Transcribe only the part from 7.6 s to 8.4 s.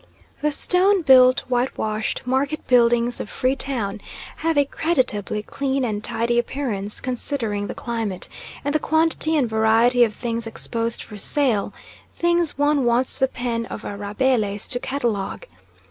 the climate,